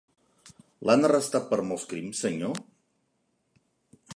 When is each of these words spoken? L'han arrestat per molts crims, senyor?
L'han 0.89 1.07
arrestat 1.09 1.45
per 1.51 1.59
molts 1.73 1.85
crims, 1.91 2.23
senyor? 2.27 2.57